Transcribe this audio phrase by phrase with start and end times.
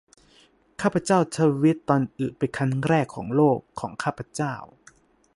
[0.81, 4.53] ข้าพเจ้าทวิตตอนอึเป็นครั้งแรกของโลก ของข้าพเจ้า